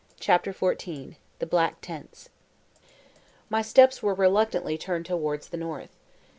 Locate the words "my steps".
3.51-4.01